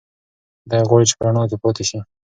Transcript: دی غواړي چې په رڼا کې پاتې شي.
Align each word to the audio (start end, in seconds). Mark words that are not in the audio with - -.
دی 0.69 0.79
غواړي 0.87 1.05
چې 1.09 1.15
په 1.17 1.23
رڼا 1.27 1.43
کې 1.49 1.57
پاتې 1.63 1.83
شي. 1.89 1.99